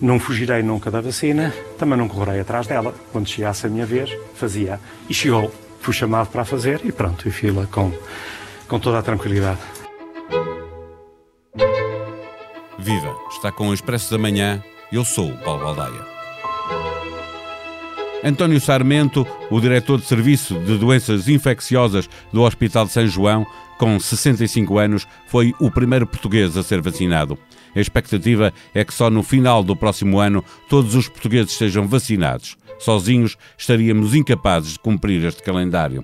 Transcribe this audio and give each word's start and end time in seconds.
Não 0.00 0.20
fugirei 0.20 0.62
nunca 0.62 0.90
da 0.90 1.00
vacina, 1.00 1.54
também 1.78 1.98
não 1.98 2.08
correrei 2.08 2.40
atrás 2.40 2.66
dela. 2.66 2.94
Quando 3.12 3.28
chegasse 3.28 3.66
a 3.66 3.70
minha 3.70 3.86
vez, 3.86 4.10
fazia. 4.34 4.78
E 5.08 5.14
chegou. 5.14 5.52
Fui 5.80 5.94
chamado 5.94 6.28
para 6.28 6.44
fazer 6.44 6.80
e 6.84 6.90
pronto, 6.90 7.28
e 7.28 7.30
fila 7.30 7.68
com, 7.70 7.92
com 8.66 8.78
toda 8.78 8.98
a 8.98 9.02
tranquilidade. 9.02 9.60
Viva! 12.78 13.16
Está 13.30 13.50
com 13.52 13.68
o 13.68 13.74
Expresso 13.74 14.10
da 14.10 14.18
Manhã. 14.18 14.62
Eu 14.92 15.04
sou 15.04 15.30
o 15.30 15.38
Paulo 15.38 15.64
Baldaia. 15.64 16.16
António 18.24 18.60
Sarmento, 18.60 19.26
o 19.50 19.60
diretor 19.60 20.00
de 20.00 20.06
Serviço 20.06 20.58
de 20.58 20.76
Doenças 20.76 21.28
Infecciosas 21.28 22.08
do 22.32 22.42
Hospital 22.42 22.86
de 22.86 22.92
São 22.92 23.06
João, 23.06 23.46
com 23.78 24.00
65 24.00 24.78
anos, 24.78 25.06
foi 25.26 25.54
o 25.60 25.70
primeiro 25.70 26.06
português 26.06 26.56
a 26.56 26.62
ser 26.62 26.80
vacinado. 26.80 27.38
A 27.76 27.80
expectativa 27.80 28.54
é 28.74 28.82
que 28.82 28.94
só 28.94 29.10
no 29.10 29.22
final 29.22 29.62
do 29.62 29.76
próximo 29.76 30.18
ano 30.18 30.42
todos 30.68 30.94
os 30.94 31.08
portugueses 31.08 31.52
sejam 31.52 31.86
vacinados. 31.86 32.56
Sozinhos 32.78 33.36
estaríamos 33.56 34.14
incapazes 34.14 34.72
de 34.72 34.78
cumprir 34.78 35.22
este 35.24 35.42
calendário. 35.42 36.02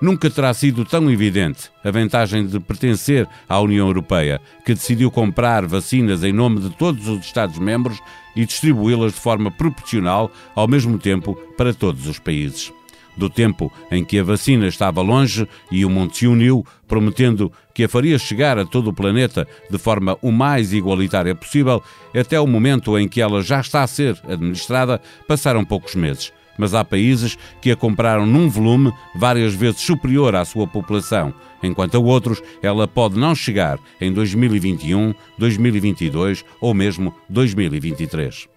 Nunca 0.00 0.30
terá 0.30 0.52
sido 0.54 0.84
tão 0.84 1.10
evidente 1.10 1.70
a 1.84 1.90
vantagem 1.90 2.46
de 2.46 2.60
pertencer 2.60 3.28
à 3.48 3.60
União 3.60 3.86
Europeia, 3.86 4.40
que 4.64 4.74
decidiu 4.74 5.10
comprar 5.10 5.66
vacinas 5.66 6.22
em 6.22 6.32
nome 6.32 6.60
de 6.60 6.70
todos 6.70 7.08
os 7.08 7.24
Estados-membros 7.24 7.98
e 8.36 8.44
distribuí-las 8.44 9.14
de 9.14 9.20
forma 9.20 9.50
proporcional, 9.50 10.30
ao 10.54 10.68
mesmo 10.68 10.98
tempo, 10.98 11.34
para 11.56 11.74
todos 11.74 12.06
os 12.06 12.18
países. 12.18 12.72
Do 13.18 13.28
tempo 13.28 13.72
em 13.90 14.04
que 14.04 14.18
a 14.20 14.22
vacina 14.22 14.68
estava 14.68 15.02
longe 15.02 15.46
e 15.72 15.84
o 15.84 15.90
mundo 15.90 16.14
se 16.14 16.28
uniu, 16.28 16.64
prometendo 16.86 17.52
que 17.74 17.82
a 17.82 17.88
faria 17.88 18.16
chegar 18.16 18.58
a 18.58 18.64
todo 18.64 18.90
o 18.90 18.94
planeta 18.94 19.46
de 19.68 19.76
forma 19.76 20.16
o 20.22 20.30
mais 20.30 20.72
igualitária 20.72 21.34
possível, 21.34 21.82
até 22.16 22.40
o 22.40 22.46
momento 22.46 22.96
em 22.96 23.08
que 23.08 23.20
ela 23.20 23.42
já 23.42 23.60
está 23.60 23.82
a 23.82 23.88
ser 23.88 24.16
administrada, 24.24 25.00
passaram 25.26 25.64
poucos 25.64 25.96
meses 25.96 26.32
mas 26.58 26.74
há 26.74 26.84
países 26.84 27.38
que 27.62 27.70
a 27.70 27.76
compraram 27.76 28.26
num 28.26 28.50
volume 28.50 28.92
várias 29.14 29.54
vezes 29.54 29.80
superior 29.80 30.34
à 30.34 30.44
sua 30.44 30.66
população, 30.66 31.32
enquanto 31.62 31.96
a 31.96 32.00
outros 32.00 32.42
ela 32.60 32.88
pode 32.88 33.16
não 33.16 33.32
chegar 33.32 33.78
em 34.00 34.12
2021, 34.12 35.14
2022 35.38 36.44
ou 36.60 36.74
mesmo 36.74 37.14
2023. 37.28 38.48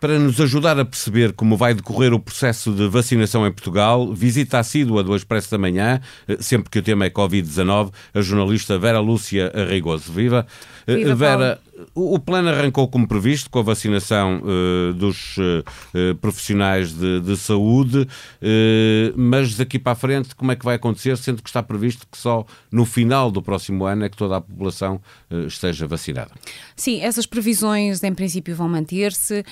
Para 0.00 0.16
nos 0.16 0.40
ajudar 0.40 0.78
a 0.78 0.84
perceber 0.84 1.32
como 1.32 1.56
vai 1.56 1.74
decorrer 1.74 2.14
o 2.14 2.20
processo 2.20 2.72
de 2.72 2.86
vacinação 2.88 3.44
em 3.44 3.50
Portugal, 3.50 4.12
visita 4.14 4.60
assídua 4.60 5.02
do 5.02 5.16
Expresso 5.16 5.50
da 5.50 5.58
Manhã, 5.58 6.00
eh, 6.28 6.36
sempre 6.38 6.70
que 6.70 6.78
o 6.78 6.82
tema 6.82 7.04
é 7.04 7.10
Covid-19, 7.10 7.92
a 8.14 8.20
jornalista 8.20 8.78
Vera 8.78 9.00
Lúcia 9.00 9.50
Arreigoso. 9.52 10.12
Viva! 10.12 10.46
Viva 10.86 11.14
Vera, 11.16 11.60
o 11.94 12.18
plano 12.18 12.48
arrancou 12.48 12.88
como 12.88 13.06
previsto, 13.06 13.50
com 13.50 13.58
a 13.58 13.62
vacinação 13.62 14.42
uh, 14.42 14.92
dos 14.94 15.36
uh, 15.36 16.14
profissionais 16.20 16.92
de, 16.92 17.20
de 17.20 17.36
saúde, 17.36 18.00
uh, 18.00 18.06
mas 19.16 19.56
daqui 19.56 19.78
para 19.78 19.92
a 19.92 19.94
frente, 19.94 20.34
como 20.34 20.52
é 20.52 20.56
que 20.56 20.64
vai 20.64 20.76
acontecer, 20.76 21.16
sendo 21.16 21.42
que 21.42 21.48
está 21.48 21.62
previsto 21.62 22.06
que 22.10 22.18
só 22.18 22.44
no 22.70 22.84
final 22.84 23.30
do 23.30 23.42
próximo 23.42 23.84
ano 23.84 24.04
é 24.04 24.08
que 24.08 24.16
toda 24.16 24.36
a 24.36 24.40
população 24.40 25.00
esteja 25.46 25.86
vacinada? 25.86 26.30
Sim, 26.74 27.00
essas 27.00 27.26
previsões 27.26 28.02
em 28.02 28.14
princípio 28.14 28.54
vão 28.54 28.68
manter-se. 28.68 29.44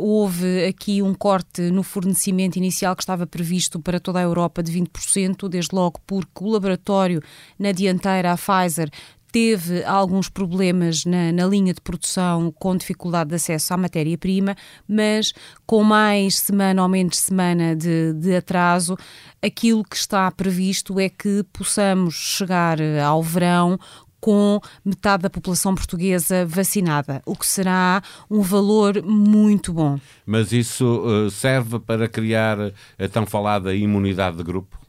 houve 0.00 0.64
aqui 0.64 1.02
um 1.02 1.14
corte 1.14 1.62
no 1.70 1.82
fornecimento 1.82 2.56
inicial 2.56 2.96
que 2.96 3.02
estava 3.02 3.26
previsto 3.26 3.80
para 3.80 4.00
toda 4.00 4.18
a 4.18 4.22
Europa 4.22 4.62
de 4.62 4.72
20%, 4.72 5.48
desde 5.48 5.74
logo 5.74 6.00
porque 6.06 6.44
o 6.44 6.48
laboratório 6.48 7.22
na 7.58 7.72
dianteira, 7.72 8.32
a 8.32 8.36
Pfizer, 8.36 8.90
teve 9.32 9.82
alguns 9.84 10.28
problemas 10.28 11.06
na, 11.06 11.32
na, 11.32 11.46
linha 11.46 11.72
de 11.72 11.80
produção 11.80 12.52
com 12.52 12.76
dificuldade 12.76 13.30
de 13.30 13.36
acesso 13.36 13.72
à 13.72 13.76
matéria-prima, 13.78 14.54
mas 14.86 15.32
com 15.66 15.82
mais 15.82 16.38
semana 16.38 16.82
ou 16.82 16.88
menos 16.88 17.18
semana 17.18 17.74
de, 17.74 18.12
de, 18.12 18.36
atraso, 18.36 18.94
aquilo 19.42 19.82
que 19.82 19.96
está 19.96 20.30
previsto 20.30 21.00
é 21.00 21.08
que 21.08 21.42
possamos 21.50 22.14
chegar 22.14 22.78
ao 23.02 23.22
verão 23.22 23.78
com 24.20 24.60
metade 24.84 25.24
da 25.24 25.30
população 25.30 25.74
portuguesa 25.74 26.46
vacinada, 26.46 27.20
o 27.26 27.34
que 27.34 27.44
será 27.44 28.00
um 28.30 28.40
valor 28.40 29.02
muito 29.02 29.72
bom. 29.72 29.98
Mas 30.24 30.52
isso 30.52 30.84
uh, 30.86 31.28
serve 31.28 31.80
para 31.80 32.06
criar 32.06 32.56
a 32.96 33.08
tão 33.10 33.26
falada 33.26 33.74
imunidade 33.74 34.36
de 34.36 34.44
grupo? 34.44 34.81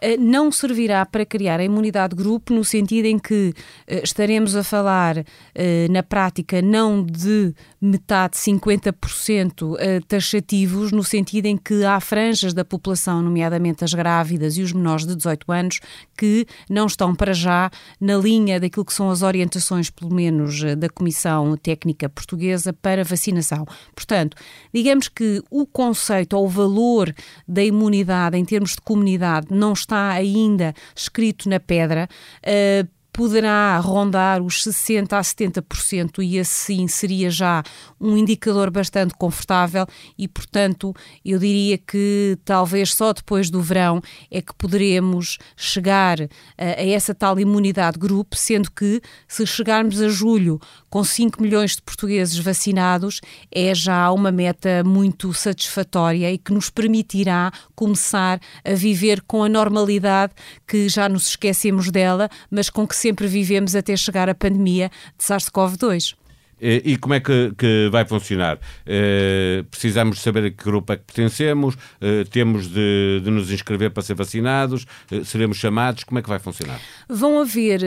Eh, 0.00 0.16
não 0.16 0.52
servirá 0.52 1.04
para 1.06 1.24
criar 1.24 1.58
a 1.58 1.64
imunidade 1.64 2.14
de 2.14 2.22
grupo 2.22 2.52
no 2.52 2.64
sentido 2.64 3.06
em 3.06 3.18
que 3.18 3.54
eh, 3.86 4.02
estaremos 4.04 4.54
a 4.54 4.62
falar 4.62 5.24
eh, 5.54 5.86
na 5.90 6.02
prática 6.02 6.60
não 6.60 7.02
de 7.02 7.54
metade, 7.80 8.36
50% 8.36 10.02
taxativos, 10.08 10.90
no 10.90 11.04
sentido 11.04 11.46
em 11.46 11.56
que 11.56 11.84
há 11.84 12.00
franjas 12.00 12.52
da 12.52 12.64
população, 12.64 13.22
nomeadamente 13.22 13.84
as 13.84 13.94
grávidas 13.94 14.56
e 14.56 14.62
os 14.62 14.72
menores 14.72 15.06
de 15.06 15.14
18 15.14 15.52
anos, 15.52 15.80
que 16.16 16.46
não 16.68 16.86
estão 16.86 17.14
para 17.14 17.32
já 17.32 17.70
na 18.00 18.16
linha 18.16 18.58
daquilo 18.58 18.84
que 18.84 18.92
são 18.92 19.08
as 19.10 19.22
orientações, 19.22 19.88
pelo 19.88 20.12
menos 20.12 20.62
da 20.76 20.88
Comissão 20.88 21.56
Técnica 21.56 22.08
Portuguesa, 22.08 22.72
para 22.72 23.04
vacinação. 23.04 23.64
Portanto, 23.94 24.36
digamos 24.74 25.08
que 25.08 25.40
o 25.48 25.64
conceito 25.64 26.36
ou 26.36 26.46
o 26.46 26.48
valor 26.48 27.14
da 27.46 27.62
imunidade 27.62 28.36
em 28.36 28.44
termos 28.44 28.72
de 28.72 28.80
comunidade 28.80 29.46
não 29.50 29.74
está 29.74 29.85
está 29.86 30.10
ainda 30.10 30.74
escrito 30.94 31.48
na 31.48 31.60
pedra, 31.60 32.08
uh, 32.42 32.95
poderá 33.16 33.78
rondar 33.78 34.42
os 34.42 34.62
60% 34.62 35.14
a 35.14 35.22
70% 35.22 36.22
e 36.22 36.38
assim 36.38 36.86
seria 36.86 37.30
já 37.30 37.62
um 37.98 38.14
indicador 38.14 38.70
bastante 38.70 39.14
confortável 39.14 39.86
e, 40.18 40.28
portanto, 40.28 40.94
eu 41.24 41.38
diria 41.38 41.78
que 41.78 42.36
talvez 42.44 42.92
só 42.92 43.14
depois 43.14 43.48
do 43.48 43.62
verão 43.62 44.02
é 44.30 44.42
que 44.42 44.52
poderemos 44.52 45.38
chegar 45.56 46.20
a, 46.20 46.26
a 46.58 46.86
essa 46.86 47.14
tal 47.14 47.40
imunidade 47.40 47.98
grupo, 47.98 48.36
sendo 48.36 48.70
que 48.70 49.00
se 49.26 49.46
chegarmos 49.46 49.98
a 50.02 50.10
julho 50.10 50.60
com 50.90 51.02
5 51.02 51.40
milhões 51.40 51.74
de 51.76 51.80
portugueses 51.80 52.38
vacinados, 52.38 53.22
é 53.50 53.74
já 53.74 54.10
uma 54.10 54.30
meta 54.30 54.84
muito 54.84 55.32
satisfatória 55.32 56.30
e 56.30 56.36
que 56.36 56.52
nos 56.52 56.68
permitirá 56.68 57.50
começar 57.74 58.38
a 58.62 58.74
viver 58.74 59.22
com 59.22 59.42
a 59.42 59.48
normalidade 59.48 60.34
que 60.66 60.86
já 60.86 61.08
nos 61.08 61.28
esquecemos 61.28 61.90
dela, 61.90 62.28
mas 62.50 62.68
com 62.68 62.86
que 62.86 63.05
sempre 63.06 63.28
vivemos 63.28 63.76
até 63.76 63.96
chegar 63.96 64.28
a 64.28 64.34
pandemia 64.34 64.90
de 65.16 65.24
SARS-CoV-2. 65.24 66.16
E 66.58 66.96
como 66.96 67.12
é 67.12 67.20
que, 67.20 67.52
que 67.56 67.88
vai 67.92 68.06
funcionar? 68.06 68.56
Uh, 68.56 69.62
precisamos 69.64 70.22
saber 70.22 70.46
a 70.46 70.50
que 70.50 70.64
grupo 70.64 70.90
é 70.90 70.96
que 70.96 71.04
pertencemos, 71.04 71.74
uh, 71.74 72.24
temos 72.30 72.66
de, 72.68 73.20
de, 73.22 73.30
nos 73.30 73.52
inscrever 73.52 73.90
para 73.90 74.02
ser 74.02 74.14
vacinados, 74.14 74.86
uh, 75.12 75.22
seremos 75.22 75.58
chamados, 75.58 76.02
como 76.04 76.18
é 76.18 76.22
que 76.22 76.28
vai 76.30 76.38
funcionar? 76.38 76.80
Vão 77.10 77.38
haver 77.38 77.80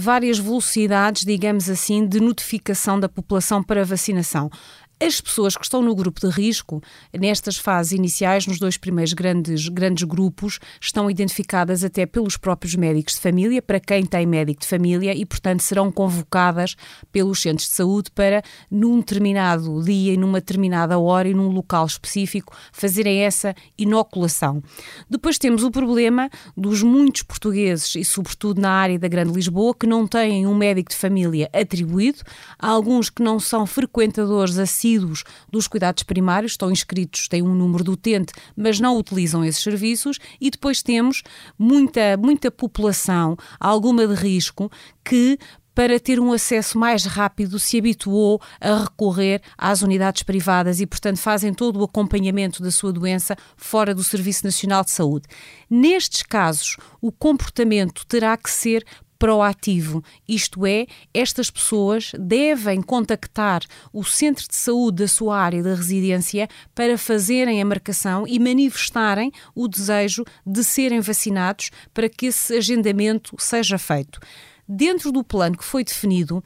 várias 0.00 0.40
velocidades, 0.40 1.24
digamos 1.24 1.70
assim, 1.70 2.04
de 2.04 2.18
notificação 2.18 2.98
da 2.98 3.08
população 3.08 3.62
para 3.62 3.84
vacinação. 3.84 4.50
As 4.98 5.20
pessoas 5.20 5.54
que 5.54 5.62
estão 5.62 5.82
no 5.82 5.94
grupo 5.94 6.26
de 6.26 6.28
risco, 6.28 6.82
nestas 7.12 7.58
fases 7.58 7.92
iniciais, 7.92 8.46
nos 8.46 8.58
dois 8.58 8.78
primeiros 8.78 9.12
grandes, 9.12 9.68
grandes 9.68 10.04
grupos, 10.04 10.58
estão 10.80 11.10
identificadas 11.10 11.84
até 11.84 12.06
pelos 12.06 12.38
próprios 12.38 12.74
médicos 12.74 13.16
de 13.16 13.20
família, 13.20 13.60
para 13.60 13.78
quem 13.78 14.06
tem 14.06 14.24
médico 14.24 14.62
de 14.62 14.66
família, 14.66 15.14
e, 15.14 15.26
portanto, 15.26 15.62
serão 15.62 15.92
convocadas 15.92 16.76
pelos 17.12 17.42
centros 17.42 17.68
de 17.68 17.74
saúde 17.74 18.10
para, 18.10 18.42
num 18.70 18.98
determinado 19.00 19.82
dia 19.84 20.14
e 20.14 20.16
numa 20.16 20.40
determinada 20.40 20.98
hora 20.98 21.28
e 21.28 21.34
num 21.34 21.50
local 21.50 21.84
específico, 21.84 22.56
fazerem 22.72 23.18
essa 23.18 23.54
inoculação. 23.76 24.62
Depois 25.10 25.36
temos 25.36 25.62
o 25.62 25.70
problema 25.70 26.30
dos 26.56 26.82
muitos 26.82 27.22
portugueses, 27.22 27.96
e 27.96 28.04
sobretudo 28.04 28.62
na 28.62 28.70
área 28.70 28.98
da 28.98 29.08
Grande 29.08 29.34
Lisboa, 29.34 29.74
que 29.74 29.86
não 29.86 30.06
têm 30.06 30.46
um 30.46 30.54
médico 30.54 30.88
de 30.88 30.96
família 30.96 31.50
atribuído, 31.52 32.22
há 32.58 32.70
alguns 32.70 33.10
que 33.10 33.22
não 33.22 33.38
são 33.38 33.66
frequentadores 33.66 34.56
assim 34.56 34.85
dos 35.50 35.66
cuidados 35.66 36.02
primários, 36.02 36.52
estão 36.52 36.70
inscritos, 36.70 37.28
têm 37.28 37.42
um 37.42 37.54
número 37.54 37.82
do 37.82 37.92
utente, 37.92 38.32
mas 38.56 38.78
não 38.78 38.96
utilizam 38.96 39.44
esses 39.44 39.62
serviços, 39.62 40.18
e 40.40 40.50
depois 40.50 40.82
temos 40.82 41.22
muita, 41.58 42.16
muita 42.16 42.50
população, 42.50 43.36
alguma 43.58 44.06
de 44.06 44.14
risco, 44.14 44.70
que 45.04 45.38
para 45.76 46.00
ter 46.00 46.18
um 46.18 46.32
acesso 46.32 46.78
mais 46.78 47.04
rápido, 47.04 47.60
se 47.60 47.78
habituou 47.78 48.40
a 48.58 48.84
recorrer 48.84 49.42
às 49.58 49.82
unidades 49.82 50.22
privadas 50.22 50.80
e, 50.80 50.86
portanto, 50.86 51.18
fazem 51.18 51.52
todo 51.52 51.78
o 51.78 51.84
acompanhamento 51.84 52.62
da 52.62 52.70
sua 52.70 52.90
doença 52.90 53.36
fora 53.58 53.94
do 53.94 54.02
Serviço 54.02 54.46
Nacional 54.46 54.82
de 54.82 54.90
Saúde. 54.90 55.28
Nestes 55.68 56.22
casos, 56.22 56.78
o 56.98 57.12
comportamento 57.12 58.06
terá 58.06 58.38
que 58.38 58.50
ser 58.50 58.86
proativo, 59.18 60.02
isto 60.28 60.66
é, 60.66 60.86
estas 61.12 61.50
pessoas 61.50 62.12
devem 62.18 62.82
contactar 62.82 63.62
o 63.92 64.04
centro 64.04 64.46
de 64.48 64.56
saúde 64.56 65.02
da 65.02 65.08
sua 65.08 65.38
área 65.38 65.62
de 65.62 65.74
residência 65.74 66.48
para 66.74 66.98
fazerem 66.98 67.60
a 67.60 67.64
marcação 67.64 68.26
e 68.26 68.38
manifestarem 68.38 69.32
o 69.54 69.68
desejo 69.68 70.24
de 70.44 70.62
serem 70.62 71.00
vacinados 71.00 71.70
para 71.92 72.08
que 72.08 72.26
esse 72.26 72.56
agendamento 72.56 73.34
seja 73.38 73.78
feito. 73.78 74.20
Dentro 74.68 75.12
do 75.12 75.22
plano 75.22 75.56
que 75.56 75.64
foi 75.64 75.84
definido, 75.84 76.42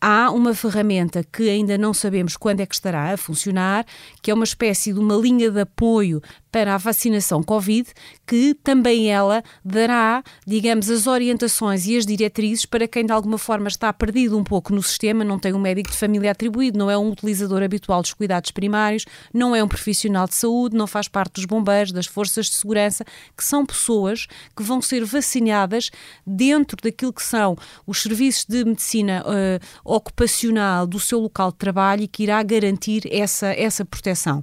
há 0.00 0.30
uma 0.30 0.54
ferramenta 0.54 1.24
que 1.24 1.50
ainda 1.50 1.76
não 1.76 1.92
sabemos 1.92 2.36
quando 2.36 2.60
é 2.60 2.66
que 2.66 2.74
estará 2.74 3.12
a 3.12 3.16
funcionar, 3.16 3.84
que 4.22 4.30
é 4.30 4.34
uma 4.34 4.44
espécie 4.44 4.92
de 4.92 5.00
uma 5.00 5.16
linha 5.16 5.50
de 5.50 5.60
apoio 5.60 6.22
para 6.54 6.76
a 6.76 6.78
vacinação 6.78 7.42
Covid, 7.42 7.90
que 8.24 8.54
também 8.54 9.10
ela 9.10 9.42
dará, 9.64 10.22
digamos, 10.46 10.88
as 10.88 11.08
orientações 11.08 11.84
e 11.84 11.96
as 11.96 12.06
diretrizes 12.06 12.64
para 12.64 12.86
quem 12.86 13.04
de 13.04 13.10
alguma 13.10 13.38
forma 13.38 13.66
está 13.66 13.92
perdido 13.92 14.38
um 14.38 14.44
pouco 14.44 14.72
no 14.72 14.80
sistema, 14.80 15.24
não 15.24 15.36
tem 15.36 15.52
um 15.52 15.58
médico 15.58 15.90
de 15.90 15.96
família 15.96 16.30
atribuído, 16.30 16.78
não 16.78 16.88
é 16.88 16.96
um 16.96 17.10
utilizador 17.10 17.60
habitual 17.60 18.02
dos 18.02 18.14
cuidados 18.14 18.52
primários, 18.52 19.04
não 19.32 19.56
é 19.56 19.64
um 19.64 19.66
profissional 19.66 20.28
de 20.28 20.36
saúde, 20.36 20.76
não 20.76 20.86
faz 20.86 21.08
parte 21.08 21.32
dos 21.32 21.44
bombeiros, 21.44 21.90
das 21.90 22.06
forças 22.06 22.46
de 22.46 22.54
segurança, 22.54 23.04
que 23.36 23.42
são 23.42 23.66
pessoas 23.66 24.28
que 24.56 24.62
vão 24.62 24.80
ser 24.80 25.04
vacinadas 25.04 25.90
dentro 26.24 26.76
daquilo 26.80 27.12
que 27.12 27.24
são 27.24 27.56
os 27.84 28.00
serviços 28.00 28.44
de 28.44 28.64
medicina 28.64 29.24
uh, 29.26 29.92
ocupacional 29.92 30.86
do 30.86 31.00
seu 31.00 31.18
local 31.18 31.50
de 31.50 31.58
trabalho 31.58 32.04
e 32.04 32.06
que 32.06 32.22
irá 32.22 32.40
garantir 32.44 33.12
essa, 33.12 33.48
essa 33.48 33.84
proteção. 33.84 34.40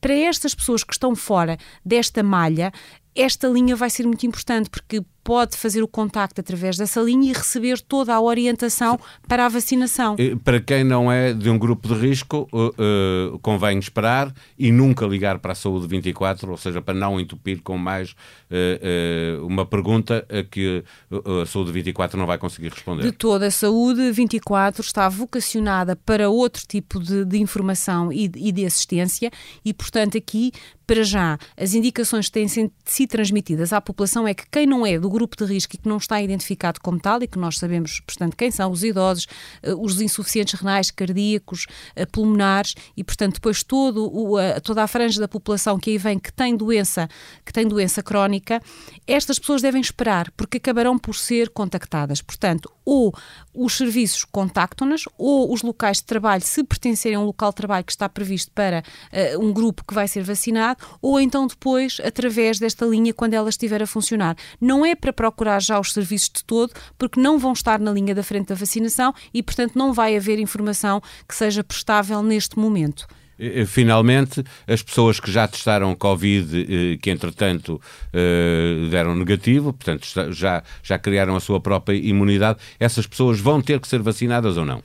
Para 0.00 0.14
estas 0.14 0.54
pessoas 0.54 0.82
que 0.82 0.92
estão 0.92 1.14
fora 1.14 1.58
desta 1.84 2.22
malha, 2.22 2.72
esta 3.14 3.48
linha 3.48 3.76
vai 3.76 3.90
ser 3.90 4.06
muito 4.06 4.24
importante 4.26 4.70
porque 4.70 5.02
pode 5.22 5.56
fazer 5.56 5.82
o 5.82 5.88
contacto 5.88 6.40
através 6.40 6.76
dessa 6.76 7.00
linha 7.00 7.30
e 7.30 7.32
receber 7.32 7.80
toda 7.80 8.14
a 8.14 8.20
orientação 8.20 8.98
para 9.28 9.46
a 9.46 9.48
vacinação. 9.48 10.16
Para 10.44 10.60
quem 10.60 10.84
não 10.84 11.10
é 11.10 11.32
de 11.32 11.48
um 11.50 11.58
grupo 11.58 11.88
de 11.88 11.94
risco, 11.94 12.48
uh, 12.52 12.68
uh, 13.34 13.38
convém 13.40 13.78
esperar 13.78 14.32
e 14.58 14.72
nunca 14.72 15.06
ligar 15.06 15.38
para 15.38 15.52
a 15.52 15.54
Saúde 15.54 15.86
24, 15.86 16.50
ou 16.50 16.56
seja, 16.56 16.80
para 16.80 16.94
não 16.94 17.20
entupir 17.20 17.62
com 17.62 17.76
mais 17.76 18.10
uh, 18.50 19.46
uma 19.46 19.66
pergunta 19.66 20.26
a 20.28 20.42
que 20.42 20.82
a 21.42 21.46
Saúde 21.46 21.72
24 21.72 22.18
não 22.18 22.26
vai 22.26 22.38
conseguir 22.38 22.68
responder. 22.68 23.02
De 23.02 23.12
toda 23.12 23.46
a 23.46 23.50
Saúde 23.50 24.10
24 24.10 24.82
está 24.82 25.08
vocacionada 25.08 25.96
para 25.96 26.30
outro 26.30 26.66
tipo 26.66 27.00
de, 27.00 27.24
de 27.24 27.38
informação 27.38 28.12
e, 28.12 28.30
e 28.36 28.52
de 28.52 28.64
assistência 28.64 29.30
e, 29.64 29.72
portanto, 29.72 30.16
aqui 30.16 30.52
para 30.90 31.04
já, 31.04 31.38
as 31.56 31.72
indicações 31.72 32.26
que 32.26 32.32
têm 32.32 32.48
sido 32.48 33.08
transmitidas 33.08 33.72
à 33.72 33.80
população 33.80 34.26
é 34.26 34.34
que 34.34 34.42
quem 34.50 34.66
não 34.66 34.84
é 34.84 34.98
do 34.98 35.08
grupo 35.10 35.36
de 35.36 35.44
risco 35.44 35.74
e 35.74 35.78
que 35.78 35.86
não 35.88 35.98
está 35.98 36.22
identificado 36.22 36.80
como 36.80 36.98
tal, 36.98 37.22
e 37.22 37.26
que 37.26 37.38
nós 37.38 37.58
sabemos, 37.58 38.00
portanto, 38.00 38.34
quem 38.34 38.50
são 38.50 38.70
os 38.70 38.82
idosos, 38.82 39.26
eh, 39.62 39.74
os 39.74 40.00
insuficientes 40.00 40.58
renais, 40.58 40.90
cardíacos, 40.90 41.66
eh, 41.94 42.06
pulmonares, 42.06 42.74
e, 42.96 43.04
portanto, 43.04 43.34
depois 43.34 43.62
todo 43.62 44.06
o, 44.06 44.38
toda 44.62 44.82
a 44.82 44.86
franja 44.86 45.20
da 45.20 45.28
população 45.28 45.78
que 45.78 45.90
aí 45.90 45.98
vem 45.98 46.18
que 46.18 46.32
tem 46.32 46.56
doença, 46.56 47.08
que 47.44 47.52
tem 47.52 47.68
doença 47.68 48.02
crónica, 48.02 48.62
estas 49.06 49.38
pessoas 49.38 49.60
devem 49.60 49.82
esperar, 49.82 50.30
porque 50.32 50.56
acabarão 50.56 50.98
por 50.98 51.14
ser 51.14 51.50
contactadas. 51.50 52.22
Portanto, 52.22 52.72
ou 52.84 53.14
os 53.54 53.76
serviços 53.76 54.24
contactam-nas, 54.24 55.04
ou 55.18 55.52
os 55.52 55.62
locais 55.62 55.98
de 55.98 56.04
trabalho, 56.04 56.42
se 56.42 56.62
pertencerem 56.64 57.16
a 57.16 57.20
um 57.20 57.24
local 57.24 57.50
de 57.50 57.56
trabalho 57.56 57.84
que 57.84 57.92
está 57.92 58.08
previsto 58.08 58.50
para 58.52 58.82
uh, 58.82 59.44
um 59.44 59.52
grupo 59.52 59.84
que 59.86 59.94
vai 59.94 60.08
ser 60.08 60.22
vacinado, 60.22 60.84
ou 61.00 61.20
então 61.20 61.46
depois 61.46 62.00
através 62.04 62.58
desta 62.58 62.84
linha 62.84 63.14
quando 63.14 63.34
ela 63.34 63.48
estiver 63.48 63.82
a 63.82 63.86
funcionar. 63.86 64.36
Não 64.60 64.84
é 64.84 64.94
para 65.00 65.12
procurar 65.12 65.60
já 65.60 65.78
os 65.78 65.92
serviços 65.92 66.30
de 66.34 66.44
todo, 66.44 66.72
porque 66.98 67.20
não 67.20 67.38
vão 67.38 67.52
estar 67.52 67.80
na 67.80 67.92
linha 67.92 68.14
da 68.14 68.22
frente 68.22 68.48
da 68.48 68.54
vacinação 68.54 69.12
e, 69.32 69.42
portanto, 69.42 69.76
não 69.76 69.92
vai 69.92 70.16
haver 70.16 70.38
informação 70.38 71.00
que 71.26 71.34
seja 71.34 71.64
prestável 71.64 72.22
neste 72.22 72.58
momento 72.58 73.06
finalmente, 73.66 74.44
as 74.66 74.82
pessoas 74.82 75.18
que 75.18 75.30
já 75.30 75.48
testaram 75.48 75.94
Covid, 75.94 76.98
que 77.00 77.10
entretanto 77.10 77.80
eh, 78.12 78.88
deram 78.90 79.14
negativo, 79.14 79.72
portanto 79.72 80.06
já, 80.32 80.62
já 80.82 80.98
criaram 80.98 81.34
a 81.34 81.40
sua 81.40 81.60
própria 81.60 81.96
imunidade, 81.96 82.58
essas 82.78 83.06
pessoas 83.06 83.40
vão 83.40 83.62
ter 83.62 83.80
que 83.80 83.88
ser 83.88 84.02
vacinadas 84.02 84.56
ou 84.56 84.66
não? 84.66 84.82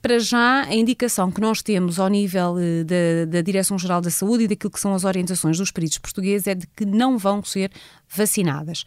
Para 0.00 0.20
já, 0.20 0.62
a 0.62 0.74
indicação 0.74 1.30
que 1.30 1.40
nós 1.40 1.60
temos 1.60 1.98
ao 1.98 2.08
nível 2.08 2.56
eh, 2.58 2.84
da, 2.84 3.32
da 3.32 3.40
Direção-Geral 3.40 4.00
da 4.00 4.10
Saúde 4.10 4.44
e 4.44 4.48
daquilo 4.48 4.70
que 4.70 4.78
são 4.78 4.94
as 4.94 5.04
orientações 5.04 5.58
dos 5.58 5.72
peritos 5.72 5.98
portugueses 5.98 6.46
é 6.46 6.54
de 6.54 6.68
que 6.68 6.86
não 6.86 7.18
vão 7.18 7.42
ser 7.42 7.72
vacinadas. 8.08 8.84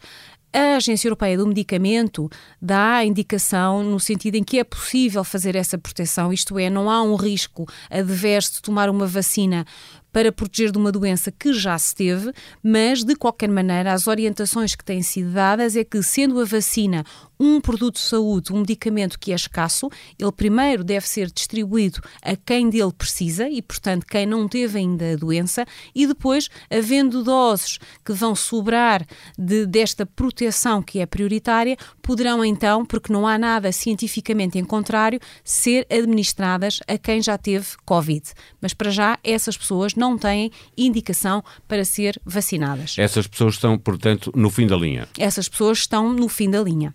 A 0.54 0.76
Agência 0.76 1.08
Europeia 1.08 1.38
do 1.38 1.46
Medicamento 1.46 2.28
dá 2.60 3.02
indicação 3.02 3.82
no 3.82 3.98
sentido 3.98 4.34
em 4.34 4.44
que 4.44 4.58
é 4.58 4.64
possível 4.64 5.24
fazer 5.24 5.56
essa 5.56 5.78
proteção, 5.78 6.30
isto 6.30 6.58
é, 6.58 6.68
não 6.68 6.90
há 6.90 7.02
um 7.02 7.16
risco 7.16 7.66
adverso 7.90 8.54
de 8.54 8.62
tomar 8.62 8.90
uma 8.90 9.06
vacina 9.06 9.64
para 10.12 10.30
proteger 10.30 10.70
de 10.70 10.76
uma 10.76 10.92
doença 10.92 11.32
que 11.32 11.54
já 11.54 11.78
se 11.78 11.94
teve, 11.94 12.32
mas 12.62 13.02
de 13.02 13.16
qualquer 13.16 13.48
maneira 13.48 13.94
as 13.94 14.06
orientações 14.06 14.74
que 14.74 14.84
têm 14.84 15.02
sido 15.02 15.30
dadas 15.30 15.74
é 15.74 15.84
que, 15.84 16.02
sendo 16.02 16.38
a 16.38 16.44
vacina 16.44 17.02
um 17.42 17.60
produto 17.60 17.94
de 17.94 18.00
saúde, 18.00 18.52
um 18.52 18.60
medicamento 18.60 19.18
que 19.18 19.32
é 19.32 19.34
escasso, 19.34 19.90
ele 20.16 20.30
primeiro 20.30 20.84
deve 20.84 21.08
ser 21.08 21.28
distribuído 21.28 22.00
a 22.22 22.36
quem 22.36 22.70
dele 22.70 22.92
precisa 22.92 23.48
e, 23.48 23.60
portanto, 23.60 24.06
quem 24.06 24.24
não 24.24 24.46
teve 24.46 24.78
ainda 24.78 25.12
a 25.12 25.16
doença, 25.16 25.66
e 25.92 26.06
depois, 26.06 26.48
havendo 26.70 27.24
doses 27.24 27.78
que 28.04 28.12
vão 28.12 28.36
sobrar 28.36 29.04
de, 29.36 29.66
desta 29.66 30.06
proteção 30.06 30.80
que 30.80 31.00
é 31.00 31.06
prioritária, 31.06 31.76
poderão 32.00 32.44
então, 32.44 32.86
porque 32.86 33.12
não 33.12 33.26
há 33.26 33.36
nada 33.36 33.72
cientificamente 33.72 34.56
em 34.56 34.64
contrário, 34.64 35.18
ser 35.42 35.84
administradas 35.90 36.78
a 36.86 36.96
quem 36.96 37.20
já 37.20 37.36
teve 37.36 37.66
Covid. 37.84 38.22
Mas 38.60 38.72
para 38.72 38.90
já, 38.90 39.18
essas 39.24 39.56
pessoas 39.56 39.96
não 39.96 40.16
têm 40.16 40.52
indicação 40.78 41.42
para 41.66 41.84
ser 41.84 42.20
vacinadas. 42.24 42.94
Essas 42.98 43.26
pessoas 43.26 43.54
estão, 43.54 43.76
portanto, 43.76 44.30
no 44.32 44.48
fim 44.48 44.68
da 44.68 44.76
linha. 44.76 45.08
Essas 45.18 45.48
pessoas 45.48 45.78
estão 45.78 46.12
no 46.12 46.28
fim 46.28 46.48
da 46.48 46.62
linha. 46.62 46.94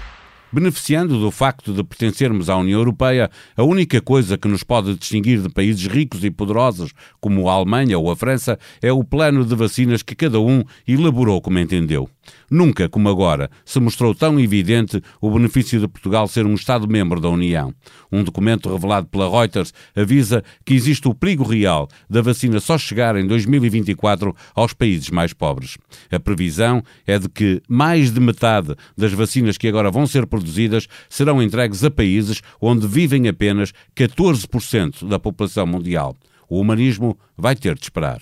Beneficiando 0.53 1.17
do 1.17 1.31
facto 1.31 1.73
de 1.73 1.81
pertencermos 1.81 2.49
à 2.49 2.57
União 2.57 2.79
Europeia, 2.79 3.31
a 3.55 3.63
única 3.63 4.01
coisa 4.01 4.37
que 4.37 4.49
nos 4.49 4.63
pode 4.63 4.95
distinguir 4.95 5.41
de 5.41 5.47
países 5.47 5.87
ricos 5.87 6.25
e 6.25 6.29
poderosos 6.29 6.91
como 7.21 7.47
a 7.47 7.53
Alemanha 7.53 7.97
ou 7.97 8.11
a 8.11 8.17
França 8.17 8.59
é 8.81 8.91
o 8.91 9.01
plano 9.01 9.45
de 9.45 9.55
vacinas 9.55 10.03
que 10.03 10.13
cada 10.13 10.41
um 10.41 10.63
elaborou 10.85 11.41
como 11.41 11.57
entendeu. 11.57 12.09
Nunca, 12.49 12.89
como 12.89 13.07
agora, 13.07 13.49
se 13.63 13.79
mostrou 13.79 14.13
tão 14.13 14.37
evidente 14.39 15.01
o 15.21 15.31
benefício 15.31 15.79
de 15.79 15.87
Portugal 15.87 16.27
ser 16.27 16.45
um 16.45 16.53
Estado-membro 16.53 17.21
da 17.21 17.29
União. 17.29 17.73
Um 18.11 18.23
documento 18.23 18.71
revelado 18.71 19.07
pela 19.07 19.29
Reuters 19.29 19.73
avisa 19.95 20.43
que 20.65 20.73
existe 20.73 21.07
o 21.07 21.15
perigo 21.15 21.45
real 21.45 21.87
da 22.09 22.21
vacina 22.21 22.59
só 22.59 22.77
chegar 22.77 23.15
em 23.15 23.25
2024 23.25 24.35
aos 24.53 24.73
países 24.73 25.09
mais 25.09 25.31
pobres. 25.31 25.77
A 26.11 26.19
previsão 26.19 26.83
é 27.07 27.17
de 27.17 27.29
que 27.29 27.61
mais 27.69 28.11
de 28.11 28.19
metade 28.19 28.75
das 28.97 29.13
vacinas 29.13 29.57
que 29.57 29.69
agora 29.69 29.89
vão 29.89 30.05
ser 30.05 30.27
produzidas 30.41 30.87
serão 31.09 31.41
entregues 31.41 31.83
a 31.83 31.91
países 31.91 32.41
onde 32.59 32.87
vivem 32.87 33.27
apenas 33.27 33.71
14% 33.95 35.07
da 35.07 35.19
população 35.19 35.67
mundial. 35.67 36.15
O 36.49 36.59
humanismo 36.59 37.17
vai 37.37 37.55
ter 37.55 37.75
de 37.75 37.83
esperar 37.83 38.21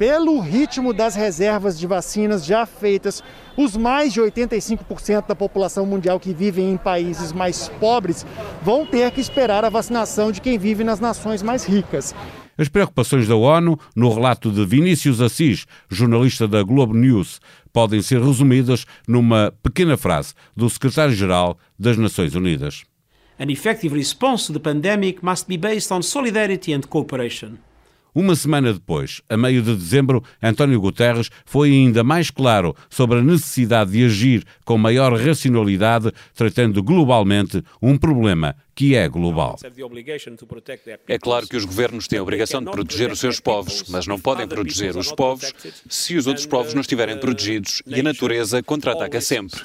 pelo 0.00 0.40
ritmo 0.40 0.94
das 0.94 1.14
reservas 1.14 1.78
de 1.78 1.86
vacinas 1.86 2.46
já 2.46 2.64
feitas, 2.64 3.22
os 3.54 3.76
mais 3.76 4.14
de 4.14 4.18
85% 4.22 5.26
da 5.26 5.34
população 5.34 5.84
mundial 5.84 6.18
que 6.18 6.32
vive 6.32 6.62
em 6.62 6.78
países 6.78 7.34
mais 7.34 7.68
pobres 7.78 8.24
vão 8.62 8.86
ter 8.86 9.10
que 9.10 9.20
esperar 9.20 9.62
a 9.62 9.68
vacinação 9.68 10.32
de 10.32 10.40
quem 10.40 10.58
vive 10.58 10.82
nas 10.82 11.00
nações 11.00 11.42
mais 11.42 11.66
ricas. 11.66 12.14
As 12.60 12.68
preocupações 12.68 13.26
da 13.26 13.34
ONU, 13.34 13.80
no 13.96 14.12
relato 14.12 14.52
de 14.52 14.66
Vinícius 14.66 15.22
Assis, 15.22 15.64
jornalista 15.88 16.46
da 16.46 16.62
Globo 16.62 16.92
News, 16.92 17.40
podem 17.72 18.02
ser 18.02 18.20
resumidas 18.20 18.84
numa 19.08 19.50
pequena 19.62 19.96
frase 19.96 20.34
do 20.54 20.68
secretário-geral 20.68 21.58
das 21.78 21.96
Nações 21.96 22.34
Unidas. 22.34 22.84
An 23.38 23.50
effective 23.50 23.94
response 23.94 24.46
to 24.46 24.52
the 24.52 24.60
pandemic 24.60 25.24
must 25.24 25.48
be 25.48 25.56
based 25.56 25.90
on 25.90 26.02
solidarity 26.02 26.74
and 26.74 26.82
cooperation. 26.82 27.58
Uma 28.14 28.34
semana 28.34 28.72
depois, 28.72 29.22
a 29.28 29.36
meio 29.36 29.62
de 29.62 29.74
dezembro, 29.74 30.22
António 30.42 30.80
Guterres 30.80 31.30
foi 31.44 31.70
ainda 31.70 32.02
mais 32.02 32.30
claro 32.30 32.74
sobre 32.88 33.18
a 33.18 33.22
necessidade 33.22 33.92
de 33.92 34.04
agir 34.04 34.44
com 34.64 34.76
maior 34.76 35.12
racionalidade, 35.16 36.10
tratando 36.34 36.82
globalmente 36.82 37.62
um 37.80 37.96
problema 37.96 38.56
que 38.74 38.96
é 38.96 39.08
global. 39.08 39.56
É 41.06 41.18
claro 41.18 41.46
que 41.46 41.56
os 41.56 41.64
governos 41.64 42.08
têm 42.08 42.18
a 42.18 42.22
obrigação 42.22 42.64
de 42.64 42.70
proteger 42.70 43.12
os 43.12 43.20
seus 43.20 43.38
povos, 43.38 43.84
mas 43.88 44.06
não 44.06 44.18
podem 44.18 44.48
proteger 44.48 44.96
os 44.96 45.12
povos 45.12 45.52
se 45.88 46.16
os 46.16 46.26
outros 46.26 46.46
povos 46.46 46.74
não 46.74 46.80
estiverem 46.80 47.18
protegidos 47.18 47.82
e 47.86 48.00
a 48.00 48.02
natureza 48.02 48.62
contra-ataca 48.62 49.20
sempre. 49.20 49.60